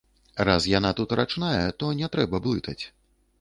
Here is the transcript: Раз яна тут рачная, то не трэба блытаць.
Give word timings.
Раз 0.47 0.65
яна 0.71 0.91
тут 0.99 1.13
рачная, 1.19 1.61
то 1.83 1.91
не 2.01 2.11
трэба 2.17 2.41
блытаць. 2.49 2.81